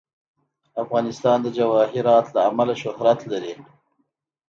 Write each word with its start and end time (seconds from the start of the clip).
افغانستان 0.83 1.37
د 1.41 1.47
جواهرات 1.57 2.25
له 2.35 2.41
امله 2.49 2.73
شهرت 2.83 3.19
لري. 3.31 3.53